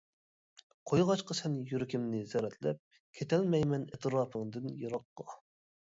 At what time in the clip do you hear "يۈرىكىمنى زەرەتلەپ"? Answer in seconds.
1.73-2.81